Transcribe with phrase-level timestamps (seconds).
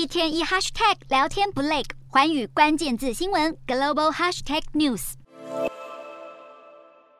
[0.00, 5.12] 一天一 hashtag 聊天不累，寰宇关键字新闻 global hashtag news。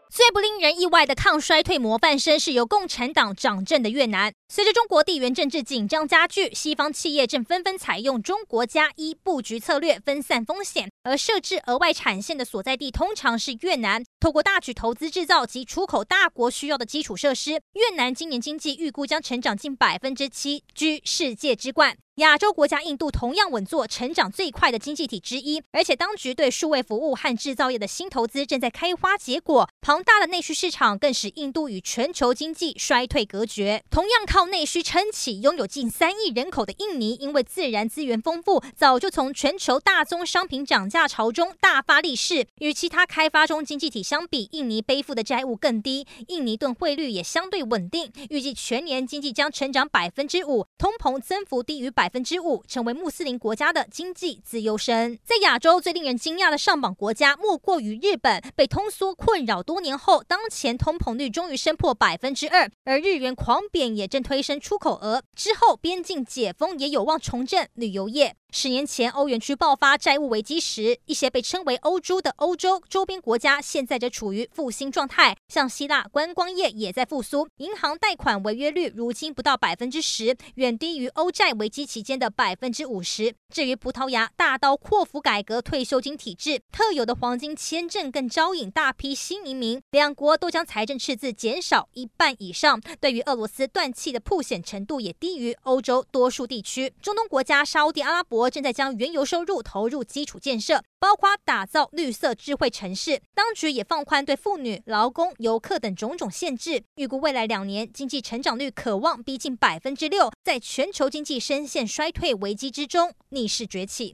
[0.08, 4.32] 最不令人意外的抗衰退模范生是由共产党掌政的越南。
[4.48, 10.90] 随着中国地缘政治紧张加剧，西方企业正纷纷采用“中国加一”布局策略，分散风险。
[11.02, 14.02] 而设置额外产线的所在地通常是越南。
[14.18, 21.96] 透过大举投资制造及出口大国需要的基础设施，越南今年经济预估将成长近百分之七，居世界之冠。
[22.21, 29.69] 亚洲国家印度同样稳坐成长最快的经济体之一，而且当局对数位服务和制造业的新投资正在开花结果。
[29.80, 33.83] 庞大的内需市场更使印度与全球经济衰退隔绝。
[33.91, 42.47] 同样靠内需撑起，拥有近三亿人口的印尼，因为自然资源丰富，早就从全球大宗商品涨价潮中大发利市。
[42.59, 48.12] 与其他开发中经济体相比，印尼背负的债务更低，印尼盾汇率也相对稳定。
[48.28, 52.09] 预计全年经济将成长百分之五，通膨增幅低于百。
[52.10, 55.19] 分之五，成为穆斯林国家的经济自由身。
[55.24, 58.42] 在亚洲最令人惊讶的上榜国家，莫过于日本。
[58.56, 65.22] 被通缩困扰多年后，当前通膨率终于升破百分之二，而日元狂贬也正推升出口额。
[65.34, 68.36] 之后边境解封也有望重振旅游业。
[68.53, 75.37] 十年前，欧元区爆发债务危机时，一些被称为“欧洲”的欧洲周边国家，现在则处于复兴状态。
[75.48, 83.33] 像希腊，观光业也在复苏，银行贷款违约率如今不到百分之十，远低于欧债危机期间的百分之五十。
[83.55, 92.81] 至于葡萄牙，大刀阔斧改革退休金体制，特有的黄金签证更招引大批新移民，两国都将财政赤字减少一半以上。
[93.01, 96.93] 对于俄罗斯断气的破险程度也低于欧洲多数地区。
[97.01, 98.39] 中东国家沙乌地阿拉伯。
[98.41, 103.20] 国正在将原油收入投入基础建设，包括打造绿色智慧城市。
[103.34, 106.82] 当局也放宽对妇女、劳工、游客等种种限制。
[106.94, 114.08] 预估未来两年经济成长率可望逼近百分之六，在全球经济深陷衰退危机之中逆势崛起。